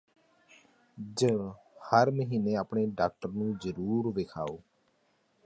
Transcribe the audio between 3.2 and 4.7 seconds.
ਨੂੰ ਜ਼ਰੂਰ ਵਿਖਾਓ